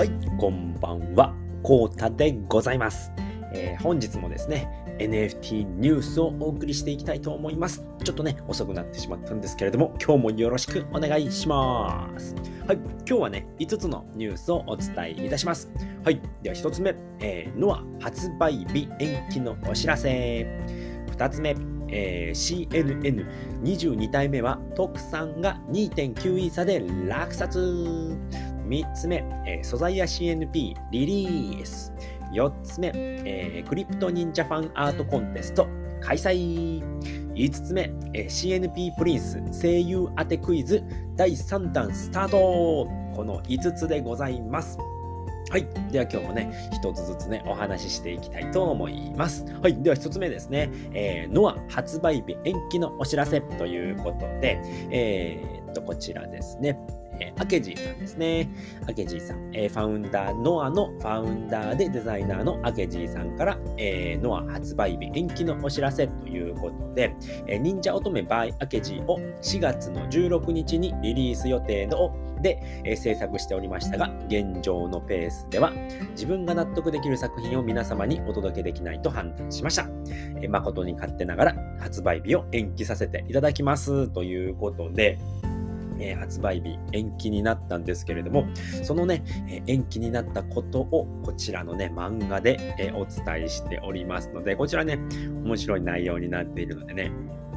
[0.00, 3.12] はい、こんばんは、コータでございます。
[3.52, 4.66] えー本日もですね、
[4.98, 7.84] NFT ニュースをお送りしていきたいと思います。
[8.02, 12.34] ちょっとね、遅くなってしまったんですけれども、今日もよろしくお願いします。
[12.66, 15.70] はい、今日はね、5つのニュースをお伝えいたします。
[16.02, 20.46] はい、では1つ目、えーノア発売日延期のお知らせ。
[21.14, 21.54] 2つ目、
[21.88, 22.70] えー
[23.62, 28.16] CNN22 体目は特産が2.9イーサで落札。
[28.70, 31.92] 3つ目、えー素材や CNP リリース。
[32.32, 35.66] 4つ目、えークリプト忍者ファンアートコンテスト
[36.00, 36.80] 開催。
[37.34, 40.84] 5つ目、えー CNP プリンス声優当てクイズ
[41.16, 42.88] 第3弾スタート。
[43.16, 44.78] この5つでございます。
[45.50, 45.66] はい。
[45.90, 49.44] では今日もね、一つずつね、お話ししていきたいと思います。
[49.60, 49.82] はい。
[49.82, 54.62] では一つ目ですね、えーノア発売日延期のお知らせということで、
[54.92, 56.78] えーっと、こちらですね。
[57.20, 58.48] えーアケジーさんですね。
[58.88, 67.14] アケジーさん、えーファウンダー、ノアのファウンダーでデザイナーのアケジーさんから、えーノア発売日延期のお知らせということで、
[67.46, 75.72] えー忍者乙女 by アケジーを4月の16日にリリース予定ので、えー制作しておりましたが、現状のペースでは
[76.12, 79.88] 自分が納得できる作品を皆様にお届けできないと判断しました。
[80.06, 85.18] えー誠に勝手ながら発売日を延期させていただきますということで、
[86.00, 88.46] えー発売日延期になったんですけれども、
[88.82, 94.98] そのね、え延期になったことをこちらのね、漫画で、えお伝えしておりますので、こちらね、
[95.44, 97.10] 面白い内容になっているのでね、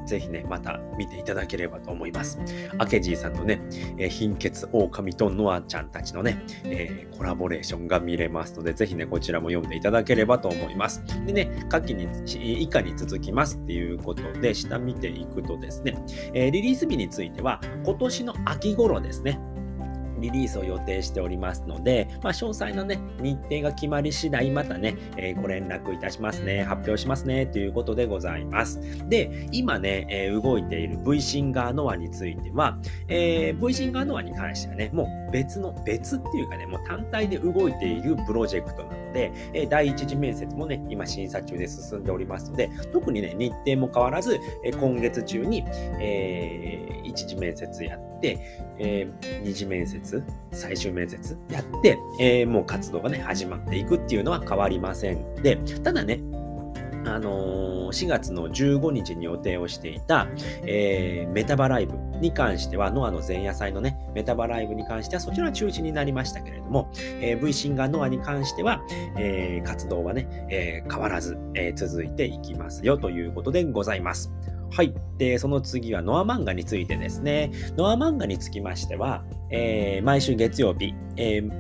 [0.06, 2.40] ぜひね、また見ていただければと思います。
[2.78, 3.62] アケジーさんのね、
[3.98, 11.04] えー貧血狼とノアちゃんたちのね、えーコラボレーションが見れますので、ぜひね、こちらも読んでいただければと思います。
[11.26, 12.08] でね、下記に、
[12.62, 15.96] 以下に続きますっていうことで、下見ていくとですね、
[16.34, 19.40] えーリリース日については、今年の秋頃ですね、
[20.24, 28.80] リリースを予定しておりますので、まあ、詳細のね、日程が決まり次第、またね、えーご連絡いたしますね、発表しますね、ということでございます。
[29.10, 32.78] で、今ね、えー動いている V シンガーノアについては、
[33.10, 45.64] えー V シンガーノアに関してはね、もう別の、別っていうかね、もう単体で動いているプロジェクトなので、えー第一次面接もね、今審査中で進んでおりますので、特にね、日程も変わらず、え今月中に、
[46.00, 48.13] えー一次面接やって、
[48.80, 56.20] えー二次面接、最終面接やって、えーもう活動がね、始まっていくっていうのは変わりませんで、ただね、
[57.06, 60.28] あのー4月の15日に予定をしていた、
[60.66, 66.90] えーメタバライブに関しては、ノアの前夜祭のね、メタバライブに関しては、そちらは中止になりましたけれども、
[67.22, 68.82] えー V シンガーノアに関しては、
[69.18, 74.32] えー活動はね、え変わらず、え続いていきますよということでございます。
[74.76, 74.94] はい。
[75.20, 77.52] で、その次はノア漫画についてですね。
[77.78, 81.52] ノア漫画につきましては、えー毎週月曜日、えー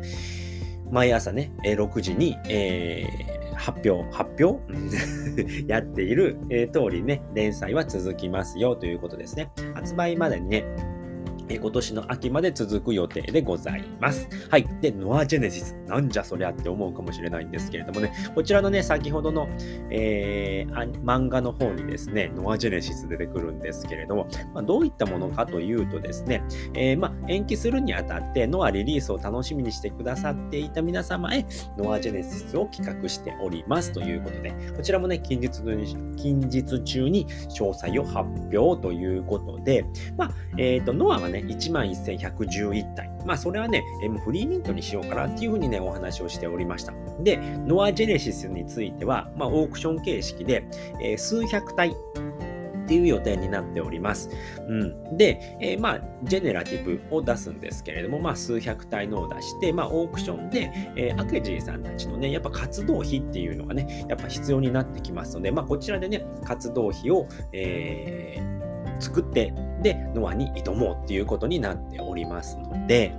[0.92, 4.60] 毎朝ね、6時に、えー発表、発表？
[5.68, 9.52] やっている、えー通りね、連載は続きますよということですね。
[9.76, 10.66] 発売までにね、
[11.50, 14.28] 今年の秋まで続く予定でございます。
[14.50, 14.68] はい。
[14.82, 15.76] で、ノアジェネシス。
[15.88, 19.48] なんじゃそりゃって思うかもしれないんですけれどもね、こちらのね、先ほどの、
[19.90, 20.74] えー
[21.04, 26.44] 漫画の方にですね、ノアジェネシス出てくるんですけれども、まあ、どういったものかというとですね、
[26.74, 31.46] えーまあ、延期するにあたって、ノアリリースを楽しみにしてくださっていた皆様へ、
[31.78, 35.62] ノアジェネシスを企画しておりますということで、こちらもね、近日
[36.18, 39.86] 近日中に詳細を発表ということで、
[40.18, 43.10] まあ、えっ、と、ノアはね、ね11,111体。
[43.26, 46.94] まあ、それはね、えもうフリーミントにしようかなっていうふうにね、お話をしておりました。
[47.22, 50.66] で、ノアジェネシスについては、まあ、オークション形式で、
[51.02, 51.94] えー数百体
[52.84, 54.30] っていう予定になっております。
[54.68, 68.64] うん、で、えーまあ、ジェネラティブを出すんですけれども、まあ、数百体のを出して、まあ、オークションで、えーアケジーさんたちのね、やっぱ活動費っていうのがね、やっぱ必要になってきますので、まあ、こちらでね、活動費を、えー
[69.00, 73.14] 作って、で、ノアに挑もうっていうことになっておりますので、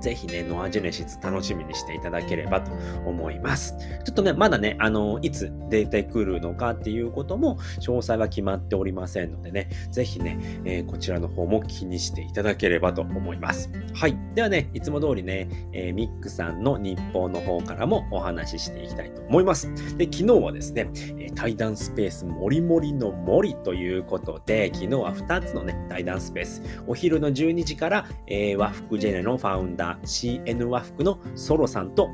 [0.00, 2.72] ぜひね、ノアジェネシス楽しみにしていただければと
[3.06, 3.76] 思います。
[4.04, 13.70] ちょっとね、まだね、あの、いつ出てくるのかっていうことも、詳細は決まっておりませんのでね、ぜひね、えーこちらの方も気にしていただければと思います。
[13.94, 14.16] はい。
[14.34, 19.72] ではね、いつも通りね、えーミックさんの日報の方からもお話ししていきたいと思います。
[19.96, 32.08] で、昨日はですね、えー対談スペースもりもりの森ということで、昨日は2つのね、対談スペース、お昼の12時から、え和服ジェネのファウンダー、CN 和服のソロさんと、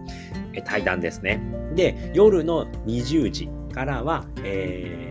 [0.53, 1.41] え対談ですね。
[1.75, 5.07] で、夜の20時からは、えー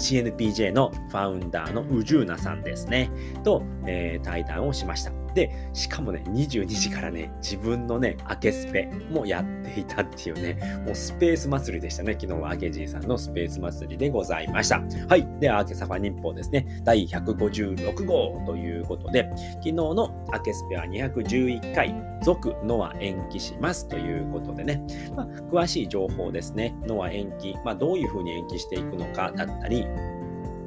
[0.00, 3.10] CNPJ のファウンダーのウジューナさんですね、
[3.44, 5.19] と、えー対談をしました。
[5.34, 12.12] で、しかもね、22時からね、自分のね、明けスペもやっていたっていうね、もうスペース祭りでしたね。
[12.20, 14.82] 昨日は明けじいさんのスペース祭りでございました。
[15.08, 15.26] はい。
[15.40, 24.82] では、明けサファ日報ですね、第156号ということで、昨日の明けスペは211回、続ノア延期しますということでね、
[25.16, 29.86] まあ、詳しい情報ですね、ノア延期、まあ、どういうふうに延期していくのかだったり、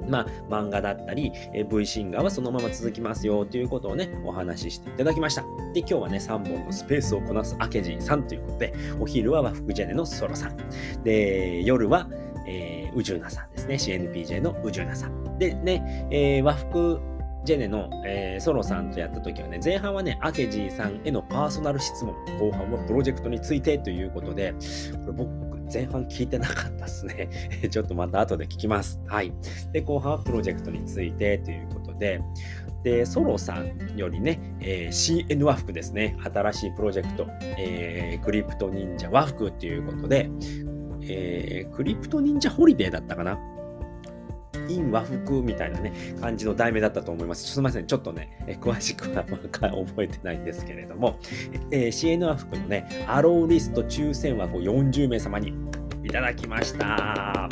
[0.07, 5.43] まあ、漫画だったり、え V シンガーはそのまま続きますよということをね、お話ししていただきました。
[5.73, 10.57] で、今日はね、3本のスペースをこなす明治さんということで、お昼は和服ジェネのソロさん。
[11.03, 12.07] で、夜は、
[12.47, 13.75] えー、宇宙なさんですね。
[13.75, 15.37] CNPJ の宇宙なさん。
[15.39, 16.99] でね、えー、和服
[17.43, 24.53] ジェネの、えー、ソロさんとやった時はね、前半はね、アケジーさんへのパーソナル質問、後半はプロジェクトについてということで、
[25.01, 25.29] これ僕
[25.73, 27.29] 前半聞いてなかったですね。
[27.69, 28.99] ちょっとまた後で聞きます。
[29.07, 29.33] はい。
[29.71, 32.21] で、後半はプロジェクトについてということで、
[32.83, 36.15] で、ソロさんよりね、えー、CN 和服ですね。
[36.23, 37.27] 新しいプロジェクト、
[37.57, 40.29] えー、 CryptoNinja 和服っていうことで、
[41.01, 43.39] えー、 CryptoNinja Holiday だったかな
[44.69, 47.45] in 和服みたいなね、感じの題名だったと思います。
[47.45, 47.87] すみません。
[47.87, 51.19] ちょっとね、え詳しくは覚えてないんですけれども、
[51.71, 55.53] えー、CN 和服のね、アローリスト抽選枠を40名様に
[56.03, 57.47] いただきました。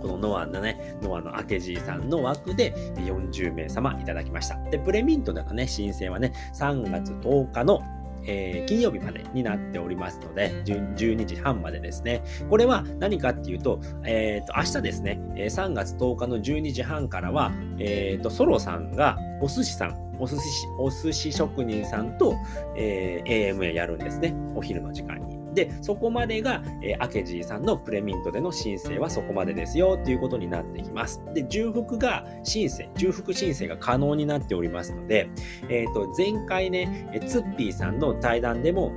[0.00, 4.56] このノアのね、ノアの明けじいさんの枠で40名様いただきました。
[4.70, 7.82] で、プレミントでのね、申請はね、3月10日の
[8.26, 12.22] えー、金曜日までになっておりますので、12時半までですね。
[12.50, 20.42] これは何かっていうと、えっ、ー、と、明日ですね、3月10日の12時半からは、えっ、ー、と、ソロさんがお寿司さん、お寿司、
[20.78, 22.34] お寿司職人さんと、
[22.76, 24.34] えー、AMA やるんですね。
[24.54, 25.45] お昼の時間に。
[25.56, 31.22] で、そこまでが、えー、アケジーさんのプレミントでの申請はそこまでですよっていうことになってきます。
[31.34, 35.30] で、重複が申請、重複申請が可能になっておりますので、
[35.70, 38.92] えっ、ー、と、前回ね、えツッピーさんの対談でも、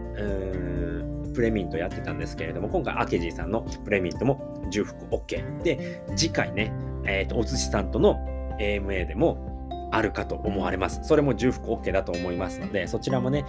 [1.34, 5.62] プレミントやってたんですけれども、今回、アケジーさんのプレミントも重複 OK。
[5.64, 6.74] で、次回ね、
[7.06, 8.20] えっ、ー、と、お寿司さんとの
[8.60, 9.49] AMA でも
[9.92, 11.02] あるかと思われます。
[11.04, 13.46] それも重複 OK だと思いますので、そちらもね、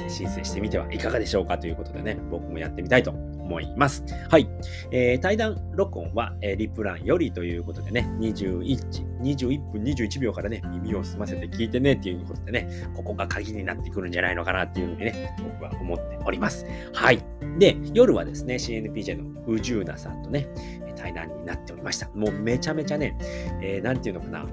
[0.00, 4.04] えー、申請してみてはいかがでしょうかということでね、僕もやってみたいと思います。
[4.30, 4.48] はい。
[4.90, 16.66] えー、対談録音は、えー、リプランよりということでね、21、21分21秒からね、耳を澄ませて聞いてねっていうことでね、ここが鍵になってくるんじゃないのかなっていうふうにね、僕は思っております。
[16.92, 17.22] はい。
[17.58, 20.48] で、夜はですね、CNPJ の宇宙なさんとね、
[20.96, 22.08] 対談になっておりました。
[22.14, 23.16] もうめちゃめちゃね、
[23.60, 24.46] えー、なんていうのかな、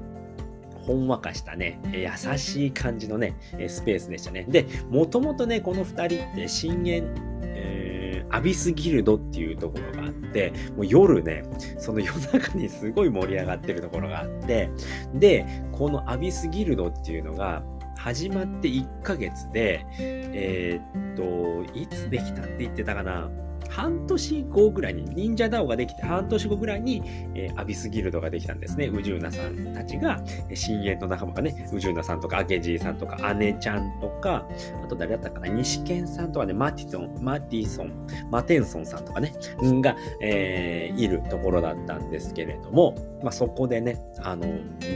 [0.90, 2.10] ほんわかしたね、優
[2.40, 3.36] しい感じのね、
[3.68, 4.48] スペースでしたね。
[4.50, 7.04] で、もともとね、この2人って深淵、
[7.44, 11.44] えー、アビスギルドっていうところがあって、もう夜ね、
[11.78, 14.72] その夜中にすごい盛り上がってるところがあって、
[15.14, 17.62] で、このアビスギルドっていうのが、
[17.96, 23.30] 始まって1ヶ月で、えー、っと、いつできたって言ってたかな？
[23.70, 27.02] 半年後ぐらいに、忍者ダオができて半年後ぐらいに、
[27.36, 28.88] えー、アビスギルドができたんですね。
[28.88, 30.22] 宇宙ナさんたちが、
[30.54, 34.48] 深淵の仲間がね、宇宙ナさんとか、アケジーさんとか、姉ちゃんとか、
[34.84, 44.48] あと誰だったかな、西健さんとかね、マティソン、マティソン、マテンソンさんとかね、が、えー、いるところだったんですけれども、まあ、そこでね、あの、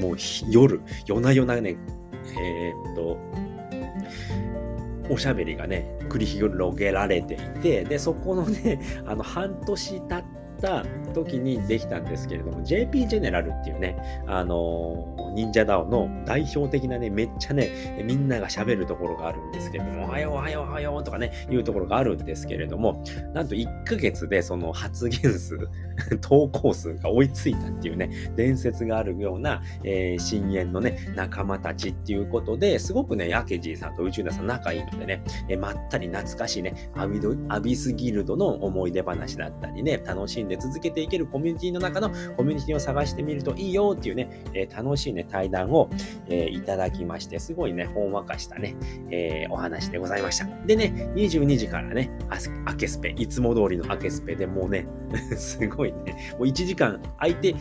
[0.01, 0.17] もう
[0.49, 1.77] 夜、夜な夜なね、
[2.39, 3.17] えー、っと、
[5.09, 10.23] おしゃべりがね、繰り広げられていて、で、そこのね、あの、半年経っ
[10.63, 23.03] た時にできたんですけれども、JP ジェネラルっていうね、あのー、忍者ダオの代表的なね、めっちゃね、みんなが喋るところがあるんですけれども、おはようおはようおはようとかね、いうところがあるんですけれども、
[23.33, 25.57] なんと1ヶ月でその発言数、
[26.21, 45.89] 投稿数が追いついたっていうね、伝説があるような、えー、深淵のね、仲間たちっていうことで、すごくね、ヤケジーさんと宇宙ナさん仲いいのでね、えー、まったり懐かしいね、アビドアビスギルドの思い出話だったりね、楽しんで続けていけるコミュニティの中のコミュニティを探してみるといいよっていうね、えー、楽しいね、対談を、
[46.27, 48.75] えいただきまして、すごいね、ほんわかしたね、
[49.11, 50.45] えお話でございました。
[50.65, 52.11] でね、22時からね、
[52.65, 54.87] アケスペ、いつも通りのアケスペでもうね、
[55.35, 57.55] すごいね、もう1時間空いて、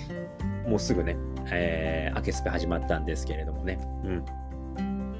[0.67, 1.17] もうすぐね、
[1.51, 3.79] えー、アケスペ始まったんですけれどもね。
[4.05, 4.25] うん。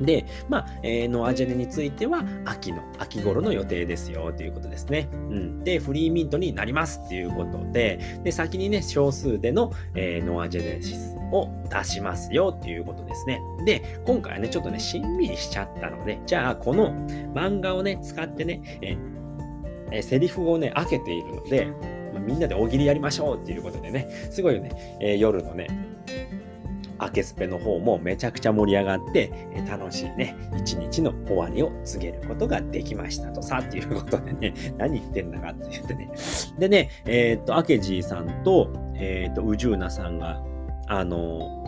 [0.01, 5.09] で、まあ、えー、ノアジェネについては秋の、秋頃の予定ですよということですね。
[5.13, 5.65] うん。
[5.65, 13.41] で、フリーミントになりますっていうことで、で、先にね、少数での、えー、ノアジェネシスを出しますよっていうことですね。
[13.65, 16.93] で、今回はね、ちょっとね、しんみりしちゃったので、じゃあ、この
[17.35, 21.69] 漫画をね、使ってね、えー、セリフをね、開けているので、
[22.27, 25.67] みんなで大喜利やりましょうっていうことでね、すごいね、えー、夜のね、
[27.03, 29.33] アケスペの方もめちゃくちゃ盛り上がって、
[29.69, 36.11] 楽しいね、一日の終わりを告げることができましたとさ、っていうことでね、 何言ってんだかって言ってね。
[36.59, 40.43] でね、えっ、と、アケジーさんと、えっ、と、ウジューナさんが、
[40.87, 41.65] あの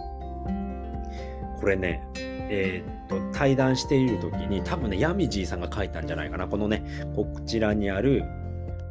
[1.61, 6.47] これね、え、っと、対談している時に、多分ね、ヤミジーさんが描いたんじゃないかな。
[6.47, 6.83] このね、
[7.15, 8.23] こちらにある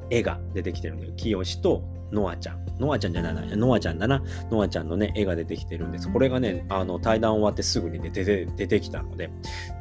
[0.09, 1.13] 絵が出てきてるんだよ。
[1.15, 1.83] 清と
[2.13, 2.63] ノアちゃん。
[2.79, 3.55] ノアちゃんじゃないな。
[3.55, 4.24] ノアちゃんだな。
[4.50, 6.12] ノアちゃんのね、絵が出てきてるんです。
[6.12, 9.29] これがね、あの、対談終わってすぐにね、出て、出てきたので、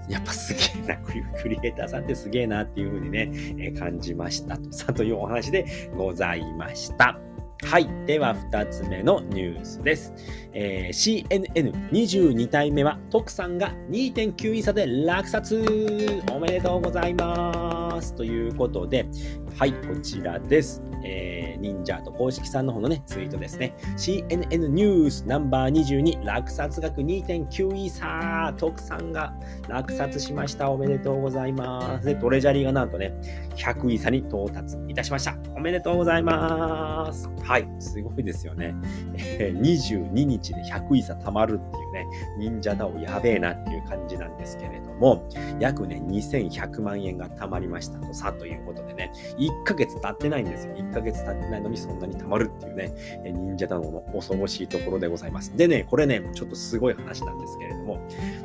[0.09, 4.73] やっぱすげえな、クリエイターさんってすげえなっていう風にね、えー、感じましたと。
[4.73, 7.19] さというお話でございました。
[7.65, 7.89] はい。
[8.07, 10.13] では、2つ目のニュースです。
[10.53, 15.65] えー、CNN22 体目は、徳さんが2.9位差で落札
[16.31, 18.15] おめでとうございます。
[18.15, 19.07] ということで、
[19.57, 20.83] はい、こちらです。
[21.05, 23.75] えー、忍者と公式さんの方のね、ツイートですね。
[23.97, 29.35] CNN ニュースナンバー22、落札額2.9位差、徳さんが
[29.69, 30.71] 落札しました。
[30.71, 32.07] おめでとうございます。
[32.07, 33.15] で、トレジャリーがなんとね、
[33.57, 35.37] 100位差に到達いたしました。
[35.57, 37.29] おめでとうございます。
[37.53, 38.75] はい、すごいですよね。
[39.15, 42.07] えー、22日で100位差貯まるっていうね、
[42.39, 45.29] 忍者だおやべえなっていう感じなんですけれども、
[45.61, 50.75] 約ね、2100万円が貯まりましたとさ、ということでね、1ヶ月経ってないんですよ。
[50.77, 52.91] 1ヶ月経ってないのにそんなに貯まるっていうね、
[53.23, 55.55] 忍者だのの恐ろしいところでございます。
[55.55, 58.01] でね、これね、ちょっとすごい話なんですけれども、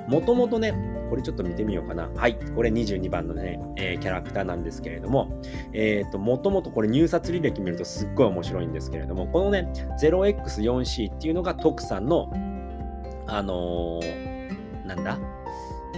[0.09, 0.73] もともとね、
[1.09, 2.09] これちょっと見てみようかな。
[2.13, 12.31] はい、これ22番のね、えー、キャラクターなんですけれども、えっ、ー、と、もともとこれ入札履歴見るとすっごい面白いんですけどけれども、このね、0x4c っていうのが徳さんの、
[13.27, 15.19] あのー、なんだ？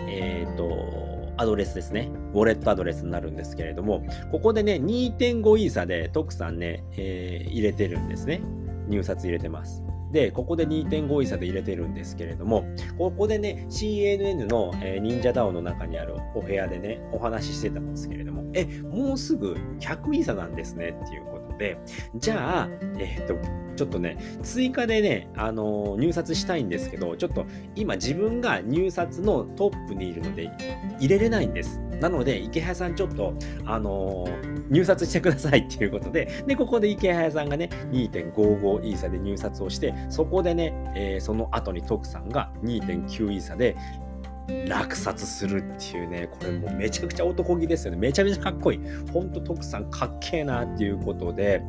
[0.08, 2.12] えっ、ー、と、アドレスですね。
[2.34, 8.42] ウォレットアドレスになるんですけれども、ここでね、2.5イーサで徳さんね、えー、入れてるんですね。
[8.90, 9.82] 入札入れてます。
[10.12, 12.66] で、ここで2.5イーサで入れてるんですけれども、
[12.98, 21.78] ここでね、CNN の、えー、忍者ダオの中にあるお部屋でね、お話ししてたんですけれども、え、もうすぐ100イーサなんですねっていうことで、
[22.16, 23.36] じゃあ、えっ、ー、と、
[23.76, 30.50] ちょっとね、追加でね、あのー、入札したいんですけど、ちょっと今自分が入札のトップにいるので
[31.00, 31.80] 入れれないんです。
[32.02, 33.34] なので、池早さんちょっと、
[33.66, 43.76] あのー、入札してください っていうことで、で、ここで池早さんがね、2.55イーサで入札をして、そこでね、えー、その後に徳さんが2.9イーサで
[44.68, 47.98] 落札するっていうね、これもうめちゃくちゃ男気ですよね。
[47.98, 48.80] めちゃめちゃかっこいい。
[49.12, 51.62] ほんと徳さんかっけえなっていうことで、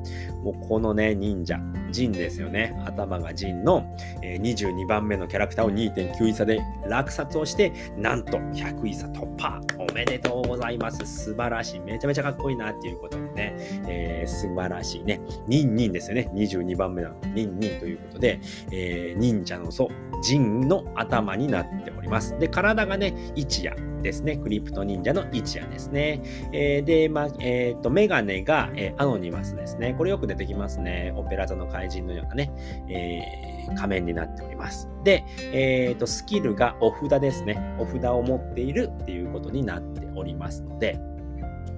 [0.42, 1.58] もうこのね、忍者、
[1.90, 2.74] ジンですよね。
[2.86, 3.84] 頭がジンの、
[4.22, 11.04] え、22番目のキャラクターを2.9位差で落札をして、なんと100位差突破おめでとうございます。
[11.06, 11.80] 素晴らしい。
[11.80, 13.54] めちゃめちゃかっこいいなっていうことね、
[13.88, 15.20] えー、素晴らしいね。
[15.46, 16.30] ニンニンですよね。
[16.34, 18.40] 22番目なのニンニンということで、
[18.72, 19.88] えー、忍者の祖、
[20.22, 22.38] ジンの頭になっております。
[22.38, 24.36] で、体がね、一夜ですね。
[24.36, 26.22] クリプト忍者の一夜ですね。
[26.52, 29.94] えー、で、ま、えっ、ー、と、メガネが、えー、アノニマスですね。
[29.96, 31.12] これよく出てきますね。
[31.16, 32.52] オペラ座の怪人のようなね、
[32.88, 34.88] えー、仮面になっております。
[35.04, 37.58] で、えっ、と、スキルがお札ですね。
[37.78, 40.98] お札を持っているっていうことになっておりますので、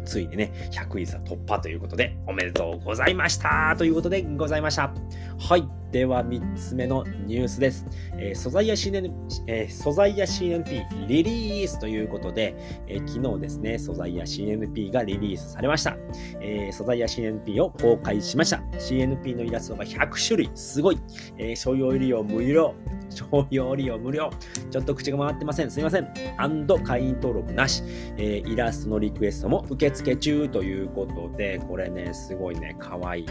[0.04, 4.92] ついにね、100位差突破ということで、おめでとうございましたということでございました。
[5.38, 5.81] はい。
[5.92, 7.86] では、3つ目のニュースです。
[8.16, 9.12] えー、素材や CNP、
[9.46, 12.56] えー、素材や CNP リリースということで、
[12.88, 15.98] えー、昨日ですね、素材や CNP がリリースされました。
[16.40, 18.56] え素材や CNP を公開しました。
[18.78, 20.98] CNP のイラストが100種類、すごい。
[21.36, 22.74] え所要利用無料。
[23.10, 24.30] 商用利用無料。
[24.70, 25.70] ちょっと口が回ってません。
[25.70, 26.08] すいません。
[26.38, 27.82] アンド会員登録なし。
[28.16, 33.26] えー、イラストのリクエストも受付中ということで、これね、すごいね、かわいい、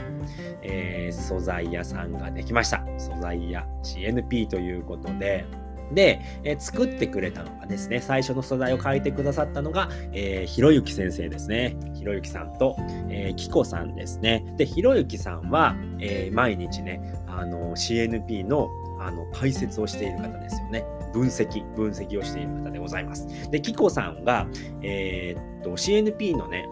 [0.62, 2.84] え、素材屋さんができました。
[2.98, 5.46] 素材屋 CNP ということで、
[5.94, 11.76] で、えー、作ってくれたのがですね、最初の素材を書いてくださったのが、えー、ひろゆき先生ですね。
[11.94, 12.76] ひろゆきさんと、
[13.10, 14.46] えー、きこさんですね。
[14.58, 20.86] で、ひろゆきさんは、えー、毎日ね、あの、CNP のあの解説をしている方ですよね。
[21.12, 23.50] 分析、分析をしている方でございます。
[23.50, 24.48] で、キコさんが、
[24.84, 26.70] えー、っと、CNP のね、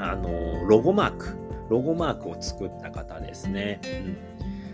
[0.00, 1.36] あの、ロゴマーク、
[1.68, 3.80] ロゴマークを作った方ですね。
[3.84, 4.27] うん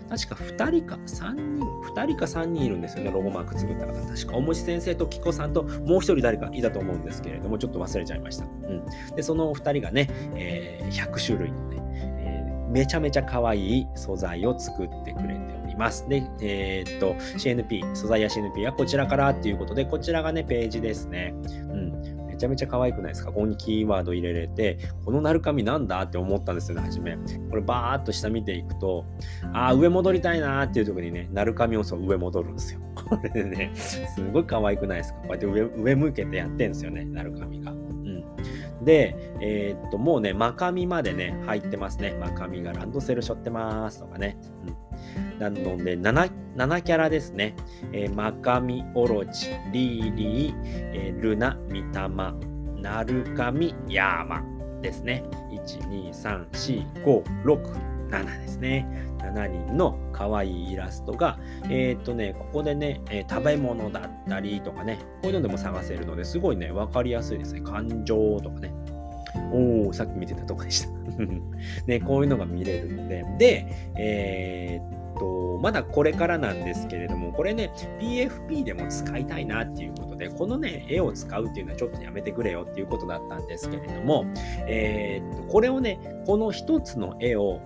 [0.09, 3.93] 確か2人か3人、2人か3人いるんですよね、ロゴマーク作った方。
[3.93, 8.45] 確か、おもし先生とキコさんと、もう1人誰かいたと思うんですけれども、ちょっと忘れちゃいました。
[8.45, 8.85] うん。
[9.15, 11.75] で、その2人がね、えー、100種類のね、
[12.75, 16.09] めちゃめちゃ可愛い素材を作ってくれております。
[16.09, 21.33] で、えー、っと、CNP、素材や CNP はこちらからっていうことで、こちらがね、ページですね。
[21.71, 22.24] うん。
[22.35, 23.31] めちゃめちゃ可愛くないですか？
[23.31, 27.17] ここにキーワード入れれて、このなるかみなんだって思ったんですよね、初め。
[27.49, 29.05] これバーっと下見ていくと、
[29.53, 32.81] ああ、上戻りたいなーっていう時にね、なるかみをそう上戻るんですよ。
[32.95, 34.01] これでね、す
[34.33, 35.19] ごい可愛くないですか？
[35.19, 37.71] こうやって上上向けてやってんですよね、なるかみが。
[37.71, 38.25] うん。
[38.83, 42.17] で、えー、っと、もうね、マカミまでね、入ってますね。
[42.19, 44.37] マカミがランドセル背負ってますとかね。
[45.39, 47.55] なので7、7キャラですね。
[47.91, 50.53] えー、マカミ、オロチ、リーリー、
[50.93, 52.35] えー、ルナ、ミタマ、
[52.77, 54.43] ナルカミ、ヤーマ
[54.81, 55.23] ですね。
[55.51, 58.87] 1、2、3、4、5、6、7ですね。
[59.19, 61.39] 7人の可愛いイラストが、
[61.69, 67.61] えっ、とね、ここでね、え、食べ物だったりとかね、こういうのでも探せるのですごいね、わかりやすいですね。
[67.61, 68.73] 感情とかね。
[69.51, 70.89] おー、さっき見てたとこでした。
[71.87, 84.25] ね、こういうのが見れるので、で、えー、と、まだこれからなんですけれども、これね、PFP でも使いたいなっていうことで、このね、絵を使うっていうのはちょっとやめてくれよっていうことだったんですけれども、
[84.67, 87.61] えー、っと、これをね、この一つの絵を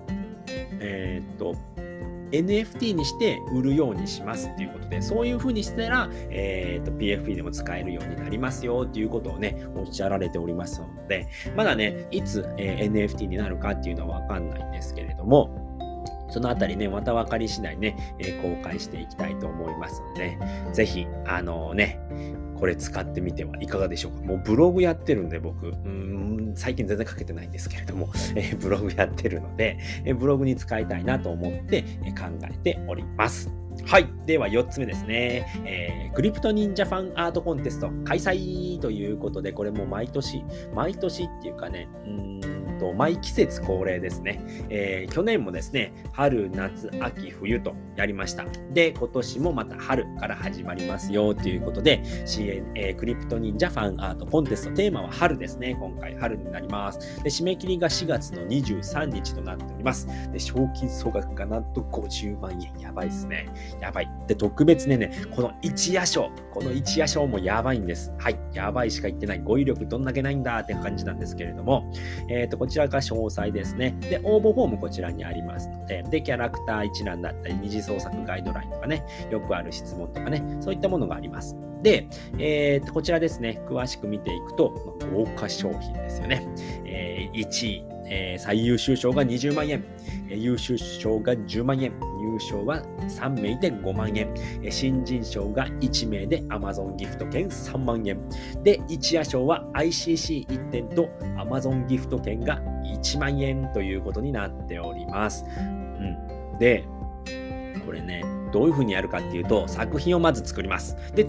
[0.80, 1.56] えー、っと、
[2.32, 15.69] NFT にして売るようにしますっていうことで、そういうふうにしたら、えー、と PFP でも使えるようになりますよっていうことをね、おっしゃられておりますので、まだね、いつ、えー、NFT になるかっていうのはわかんないんですけれども、
[16.30, 20.38] そのあたりね、また分かり次第ね、えー、公開していきたいと思いますので、
[20.74, 22.00] ぜひ、あのー、ね、
[22.60, 24.22] これ使ってみてはいかがでしょうか。
[24.22, 33.50] もうブログやってるんで僕、うん最近全然書けてないんですけれども、 えー、ブログやってるので、え、ブログに使いたいなと思って、え、考えております。
[33.86, 34.08] はい。
[34.26, 35.46] では4つ目ですね。
[35.66, 40.44] えー、クリプト忍者ファンアートコンテスト開催ということで、これも毎年、
[40.76, 48.46] 毎年っていうかね、うんと、毎季節恒例ですね、えー、去年もですね、春、夏、秋、冬とやりました。
[48.74, 55.76] で、今年もまた春から始まりますよということで、CN えー、クリプト忍者ファンアートコンテスト、テーマは春ですね。
[55.80, 57.00] 今回春になります。
[57.24, 60.08] で、締め切りが4月の23日となっております。
[60.32, 62.80] で、賞金総額がなんと50万円。
[62.80, 63.48] やばいですね。
[63.82, 64.10] やばい。
[64.28, 68.14] で、特別ね、ねこの一夜賞、この一夜賞もやばいんです。
[68.18, 68.40] はい。
[68.54, 69.40] やばいしか言ってない。
[69.40, 71.92] 語彙力どんだけないんだって感じなんですけれども、
[72.30, 73.98] えっ、ー、と、ちらが詳細ですね。
[74.02, 81.58] で、応募フォームこちらにありますので、で、キャラクター一覧だったり、二次創作ガイドラインとかね、よくある質問とかね、そういったものがあります。
[81.82, 86.48] で、えー、こちらですね、詳しく見ていくと、豪華商品ですよね。
[86.86, 89.84] えー、1位、えー、最優秀賞が20万円、
[90.30, 98.20] えー、優秀賞が10万円、入賞は3名で5万円、えー、新人賞が1名で Amazon ギフト券3万円、
[98.64, 105.46] で、一夜賞は ICC1 点と Amazon ギフト券が1万円ということになっております。
[105.58, 106.86] うん、で、
[107.86, 110.96] これね、どういうふうにやるかっていうと、作品をまず作ります。
[111.14, 111.28] で、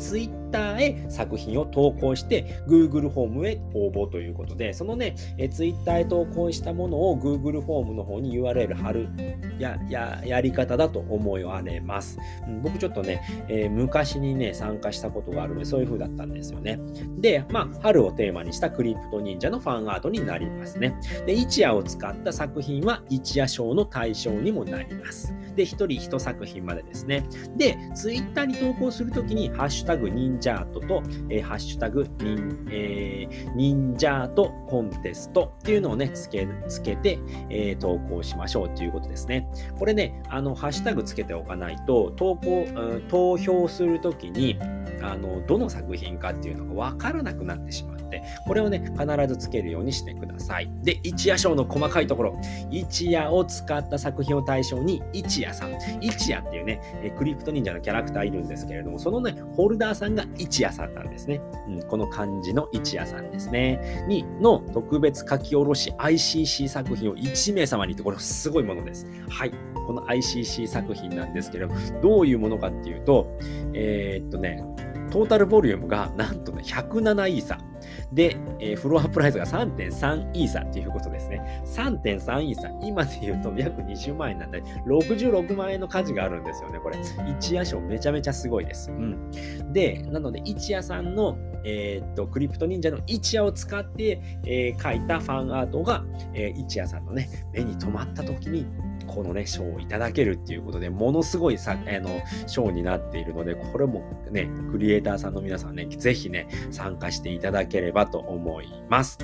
[0.50, 9.08] Twitter へ作品を投稿して、Google フォームへ応募ということで、そのね、え Twitter へ投稿したものを Google フォームの方に URL 貼る
[9.58, 12.18] や、や、やり方だと思われます。
[12.46, 16.78] うん、僕ちょっとね、えー、昔にね、参加したことがあるので、そういう風だったんですよね。
[17.18, 20.94] で、まあ、春をテーマにしたクリプト忍者のファンアートになりますね。
[21.26, 25.34] で、一夜を使った作品は一夜賞の対象にもなります。
[25.54, 27.26] で、一人一作品までですね。
[27.56, 32.06] で、ツイッターに投稿するときに、ハッシュタグ忍者アートと、えー、ハッシュタグ、
[32.70, 37.18] えー、忍者アートコンテストっていうのをね、つけ、つけて、
[37.50, 39.48] えー、投稿しましょうということですね。
[39.78, 44.58] これね、あの、ハッシュタグつけておかないと、投稿、うん、投票するときに、
[45.02, 50.70] あの、どの作品かっていうのがわからなくなってしまうので、これをね、必ずつけるようにしてください。
[50.82, 52.38] で、一夜賞の細かいところ、
[52.70, 56.80] 一夜を使った作品を対象に、一夜さん、一夜っていうね、
[57.16, 61.40] クリプト忍者のキャラクターいるんですけれども、そのね、ホルダーさんが一夜さんなんですね。
[61.68, 64.04] うん、この漢字の一夜さんですね。
[64.08, 69.06] に、の特別書き下ろし ICC 作品を1名様にって、これすごいものです。
[69.28, 69.52] はい。
[69.86, 73.36] この ICC 作品なんですけれども、どういうものかっていうと、
[73.74, 74.64] えー、っとね、
[75.10, 77.58] トータルボリュームがなんとね、107イーサ。
[78.12, 81.62] で、えー、フロアプライスが3.3イーサっていうことですね。
[81.64, 82.70] 3.3イーサ。
[82.82, 86.98] 今で言うと約20万円なんで、66万円の価値があるんですよね、これ。
[87.38, 88.90] 一夜賞めちゃめちゃすごいです。
[88.90, 89.72] うん。
[89.72, 98.66] で、なので、一夜さんの、えー、っと、クリプト忍者の一夜を使って、えー、描いたファンアートが、えー、一夜さんのね、目に留まった時に、
[99.10, 109.18] このね、賞をいただけるっていうことで、ものすごいさ、あの、賞になっているので、これもね、クリエイターさんの皆さんね、ぜひね、参加していただければと思います。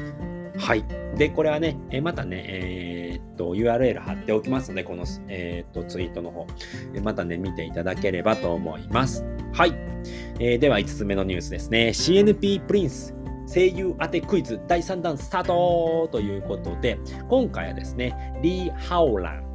[0.59, 0.85] はい。
[1.16, 6.46] で、これはね、えまたね、えー、っと、URL 貼っておきますので、この、えー、っと、ツイートの方、
[7.03, 9.25] またね、見ていただければと思います。
[9.53, 9.75] はい。
[10.40, 11.88] えー、では、5つ目のニュースですね。
[11.88, 19.46] CNP プリンス声優当てクイズ第3弾スタートということで、今回はですね、リー・ハオラン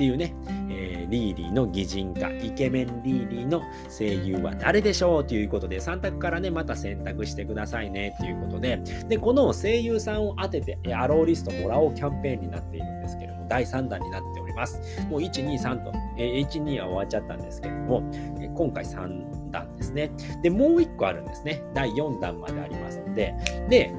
[0.00, 0.34] っていうね、
[0.70, 3.60] えー、リーリーの擬人化、イケメンリーリーの
[3.90, 8.78] 声優は誰でしょうということで、3択からね、また選択してくださいねということで、
[9.10, 14.80] で、この声優さんを当てて、アローリストもらおうキャンペーンになっているんですけれども、第3弾になっております。
[15.10, 18.10] もう1、2、3と、えー、1、2は終わっちゃったんですけれども、
[18.40, 20.10] えー、今回3弾ですね。
[20.42, 21.62] で、もう1個あるんですね。
[21.74, 23.34] 第4弾までありますので、
[23.68, 23.92] で、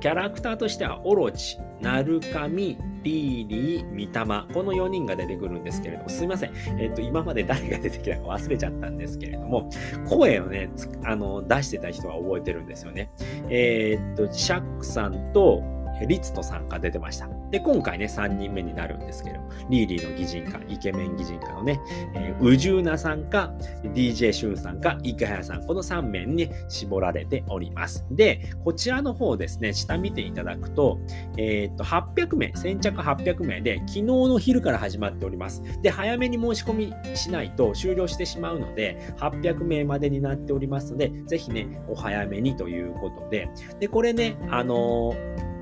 [0.00, 6.52] キャラクターとしては、オロチ、ナルカミ、リーリー、ミタマ、この4人が出てくるんですけれども、すいません。
[6.78, 9.68] えっ、と、今まで誰が出てきたか忘れちゃったんですけれども、
[10.08, 10.70] 声をね、
[11.04, 13.10] あの、出してた人は覚えてるんですよね。
[13.50, 15.62] えー、っと、シャックさんと、
[16.06, 17.28] リツトさんが出てました。
[17.50, 21.80] で、今回ね、3人目になるんですけど、リーリーの擬人化、イケメン擬人化のね、
[22.14, 23.52] えー、宇宙なさんか、
[23.94, 28.04] DJ シュンさんか、イカヤさん、この3名に、絞られております。
[28.10, 30.98] で、こちらの方ですね、下見ていただくと、
[31.36, 35.62] えー、っと、800名、先着800名で、昨日の昼から始まっております。
[35.82, 43.48] で、早めに申し込みしないと終了してしまうので、800名までになっておりますので、ぜひね、お早めにということで、
[43.80, 45.53] で、これね、あのー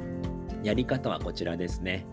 [0.63, 2.07] やり方はこちらですね。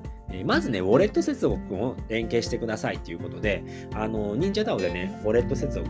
[0.45, 5.87] まずね、ウォレット接続を連携してくださいということで、あの、忍者 DAO でね、ウォレット接続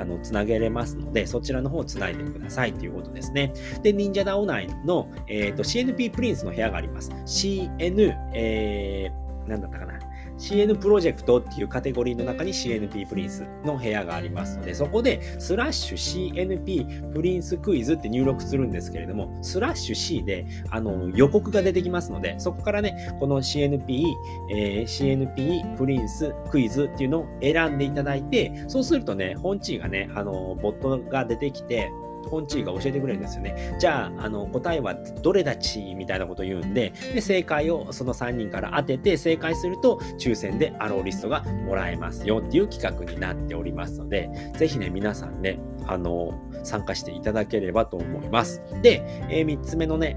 [0.00, 3.52] あの、つなげれますので、そちらの方をつないでくださいということですね。
[3.82, 7.10] で、忍者 DAO 内の、えっーと、CNP プリンスの部屋があります。
[7.26, 9.99] CN、えー、なんだったかな？
[10.40, 24.04] CN プロジェクトっていうカテゴリーの中に CNP プリンスの部屋がありますので、そこでスラッシュ CNP プリンスクイズって入力するんですけれども、スラッシュ C であの予告が出てきますので、そこからね、この CNP、
[24.50, 31.90] えー、CNP プリンスクイズっていうのを選んでいただいて、そうするとね、本地がね、あの、ボットが出てきて、
[32.30, 33.76] 本地位が教えてくれるんですよね。
[33.78, 48.62] じゃあ、あの、答えはどれだちみたいなことを言うんで、で、正解をその3人から当てて、正解すると、抽選でアローリストがもらえますよっていう企画になっておりますので、ぜひね、皆さんね、あの、参加していただければと思います。
[48.82, 50.16] で、えー、3つ目のね、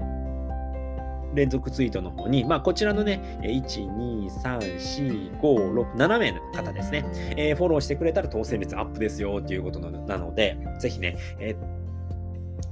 [1.34, 7.04] 連続ツイートの方に、まあ、こちらのね、1、2、3、4、5、6、7名の方ですね、
[7.36, 11.83] えー、フォローしてくれたら当選率アップですよっていうことなので、ぜひね、えー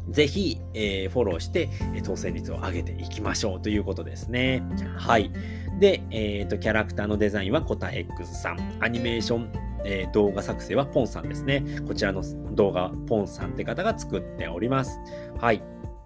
[0.08, 1.68] ぜひ、えー、フォローして、
[2.04, 4.62] 当選率を上げていきましょうということですね。
[4.96, 5.30] はい。
[5.78, 8.58] で、えーと、キャラクターのデザインはコタ X さん。
[8.80, 9.52] アニメーション、
[9.84, 11.64] えー、動画作成はポンさんですね。
[11.86, 12.22] こちらの
[12.54, 14.98] 動画、ポンさんって方が作っております。
[15.38, 15.62] はい。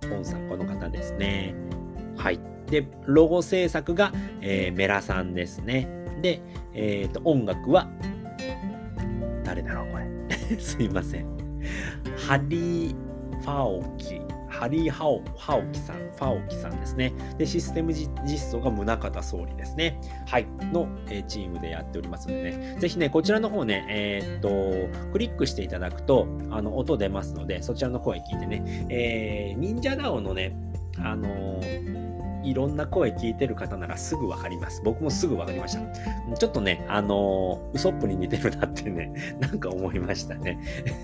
[0.09, 1.55] ポンさん、この方ですね。
[2.17, 2.41] はい。
[2.71, 5.89] で、ロゴ制作が、えー、メラさんですね。
[6.23, 6.41] で、
[6.75, 7.89] えっ、ー、と、音楽は、
[9.45, 10.07] 誰だろう、これ。
[10.59, 11.27] すいません。
[12.27, 13.06] ハリー、
[13.47, 17.13] ファオキ、ハリー・ハオ、ハオキさん、ファオキさんですね。
[17.39, 20.01] で、システム実装が宗像総理ですね。
[20.27, 20.49] はい。
[20.73, 30.57] の、え、チームでやっておりますのでね、ぜひね、こちらの方ね、えー、っと、クリックしていただくと、あの、音出ますので、そちらの声聞いてね、えー、忍者ダオのね、
[30.99, 32.06] あのー
[32.47, 34.81] いろんな声聞いてる方ならすぐわかります。
[34.85, 35.81] 僕もすぐわかりました。
[36.37, 40.59] ちょっとね、あの、ウソップに似てるなってね、 なんか思いましたね。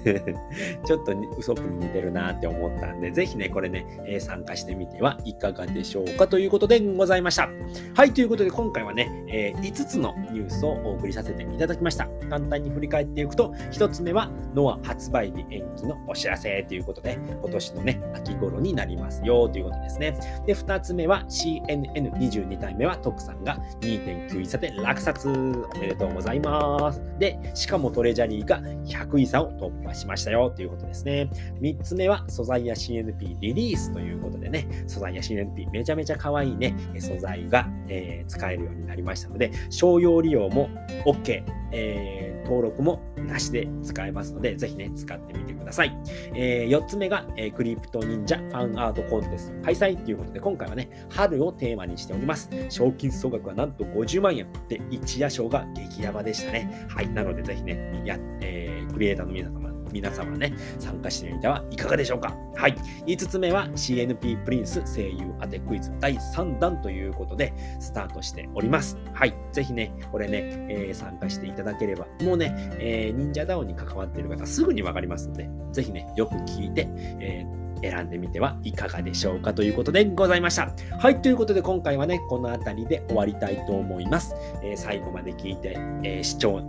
[0.86, 7.48] ちょっとウソップに似てるなって思ったんで、ぜひね、これね、え、参加してみてはいかがでしょうかということでございました。
[7.94, 12.08] はい、ということで今回はね、えー、5つのニュースをお送りさせていただきました。
[12.30, 20.14] 簡単に振り返っていくと、1つ目はノア発売日延期のお知らせということで、今年のね、秋頃になりますよということですね。
[20.46, 25.28] で、2つ目は CNN22 体目は徳さんが2.9位差で落札。
[25.28, 27.02] おめでとうございます。
[27.18, 31.30] で、しかもトレジャリーが100位差を突破しましたよということですね。
[31.60, 40.68] 3つ目は素材や CNP リリースということでね、素材や CNP めちゃめちゃ可愛いね、素材が、えー、使えるようになりましたので、商用利用も
[41.06, 41.62] OK。
[41.72, 45.96] えー、登録もなしで使えますので、ぜひね、使ってみてください。
[46.34, 52.50] えー、4つ目が、えー、クリプト忍者ファンアートコンテスト開催ということで、今回はね、春をテーマにしております。
[52.68, 56.86] 賞金総額はなんと50万円で、一夜賞が激ヤバでしたね。
[56.88, 57.08] はい。
[57.10, 62.34] なので、ぜひね、や、えー、クリエイターの皆様皆様ね、参加してみてはいかがでしょうか？
[62.54, 62.74] はい。
[63.06, 68.98] 5つ目は CNP プリンス声優当てクイズ第3弾ということで、スタートしております。
[69.12, 69.34] はい。
[69.52, 76.88] ぜひね、これね、えー、参加していただければ、もうね、えー、忍者ダウンに関わっている方、すぐにわかりますので、ぜひね、よく聞いて、
[77.20, 79.54] えー選んでみてはいかがでしょうか？
[79.54, 80.72] ということでございました。
[81.00, 84.36] はい、ということで今回はね、この辺りで終わりたいと思います。
[84.62, 86.60] えー、最後まで聞いて、えー、視聴、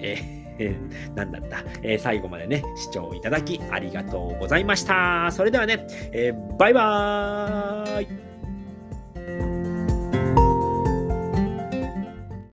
[0.00, 5.30] えーえー、なんだった、えー、最後までね、視聴いただきありがとうございました。
[5.32, 8.27] それではね、えー、バイバーイ